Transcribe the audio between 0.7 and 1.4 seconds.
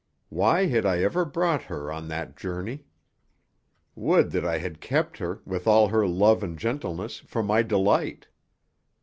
I ever